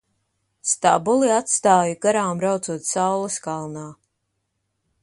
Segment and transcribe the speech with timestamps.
[0.69, 3.89] Stabuli atstāju garām braucot saules kalnā.